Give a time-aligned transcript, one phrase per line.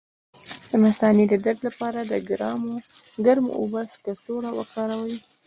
[0.69, 2.13] د مثانې د درد لپاره د
[3.17, 5.15] ګرمو اوبو کڅوړه وکاروئ